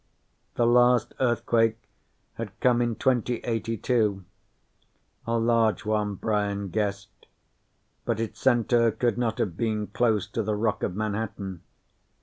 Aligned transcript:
The 0.55 0.65
last 0.65 1.13
earthquake 1.19 1.77
had 2.33 2.59
come 2.59 2.81
in 2.81 2.95
2082 2.95 4.25
a 5.27 5.37
large 5.37 5.85
one, 5.85 6.15
Brian 6.15 6.69
guessed, 6.69 7.27
but 8.03 8.19
its 8.19 8.39
center 8.39 8.89
could 8.89 9.19
not 9.19 9.37
have 9.37 9.55
been 9.55 9.85
close 9.85 10.25
to 10.29 10.41
the 10.41 10.55
rock 10.55 10.81
of 10.81 10.95
Manhattan. 10.95 11.61